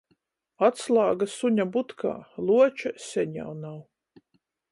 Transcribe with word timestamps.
Atslāga 0.67 1.27
suņa 1.33 1.67
butkā, 1.75 2.15
Luoča 2.47 2.93
seņ 3.11 3.39
jau 3.41 3.53
nav. 3.61 3.77